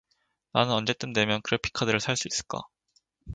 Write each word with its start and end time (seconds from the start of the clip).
나는 0.63 0.73
언제쯤 0.73 1.13
되면 1.13 1.43
그래픽카드를 1.43 1.99
살 1.99 2.17
수 2.17 2.27
있을까? 2.27 2.61